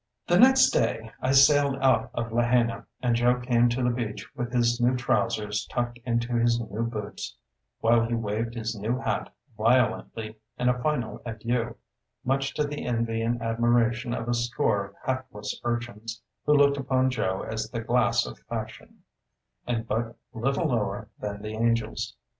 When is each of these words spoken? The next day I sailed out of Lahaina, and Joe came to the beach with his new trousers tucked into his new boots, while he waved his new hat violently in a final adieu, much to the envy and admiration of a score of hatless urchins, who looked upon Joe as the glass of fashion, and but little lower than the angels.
The 0.25 0.39
next 0.39 0.71
day 0.71 1.11
I 1.21 1.31
sailed 1.31 1.75
out 1.75 2.09
of 2.15 2.31
Lahaina, 2.31 2.87
and 3.03 3.15
Joe 3.15 3.39
came 3.39 3.69
to 3.69 3.83
the 3.83 3.91
beach 3.91 4.27
with 4.35 4.51
his 4.51 4.81
new 4.81 4.95
trousers 4.95 5.67
tucked 5.67 5.99
into 6.03 6.33
his 6.35 6.59
new 6.59 6.81
boots, 6.87 7.35
while 7.81 8.07
he 8.07 8.15
waved 8.15 8.55
his 8.55 8.75
new 8.75 8.97
hat 8.97 9.31
violently 9.55 10.39
in 10.57 10.69
a 10.69 10.81
final 10.81 11.21
adieu, 11.23 11.75
much 12.25 12.55
to 12.55 12.63
the 12.63 12.83
envy 12.83 13.21
and 13.21 13.43
admiration 13.43 14.11
of 14.11 14.27
a 14.27 14.33
score 14.33 14.85
of 14.85 14.95
hatless 15.05 15.61
urchins, 15.63 16.19
who 16.47 16.53
looked 16.55 16.77
upon 16.77 17.11
Joe 17.11 17.43
as 17.47 17.69
the 17.69 17.81
glass 17.81 18.25
of 18.25 18.39
fashion, 18.49 19.03
and 19.67 19.87
but 19.87 20.17
little 20.33 20.69
lower 20.69 21.09
than 21.19 21.43
the 21.43 21.53
angels. 21.53 22.15